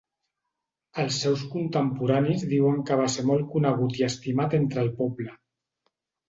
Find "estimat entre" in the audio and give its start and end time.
4.09-4.83